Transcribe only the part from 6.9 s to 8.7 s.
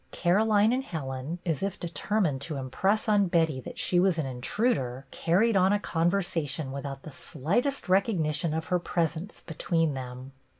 the slight est recognition of